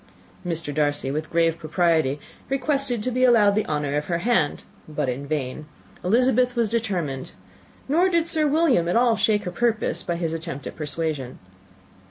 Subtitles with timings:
[0.43, 0.73] Mr.
[0.73, 2.19] Darcy, with grave propriety,
[2.49, 5.67] requested to be allowed the honour of her hand, but in vain.
[6.03, 7.33] Elizabeth was determined;
[7.87, 11.37] nor did Sir William at all shake her purpose by his attempt at persuasion.